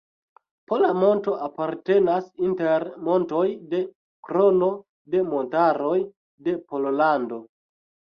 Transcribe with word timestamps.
Pola 0.69 0.87
monto 0.99 1.33
apartenas 1.47 2.29
inter 2.47 2.85
montoj 3.07 3.41
de 3.73 3.81
Krono 4.29 4.71
de 5.17 5.21
montaroj 5.35 5.93
de 6.49 6.57
Pollando. 6.73 7.39